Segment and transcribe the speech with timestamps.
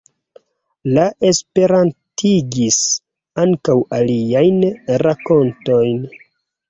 [0.93, 2.79] Li esperantigis
[3.45, 4.59] ankaŭ aliajn
[5.07, 6.01] rakontojn.